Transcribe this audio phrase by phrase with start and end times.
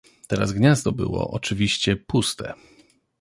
[0.27, 2.53] Teraz gniazdo było, oczywiście, puste.